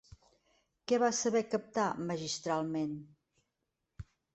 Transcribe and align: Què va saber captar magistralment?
Què 0.93 0.99
va 1.03 1.11
saber 1.19 1.43
captar 1.53 1.87
magistralment? 2.09 3.01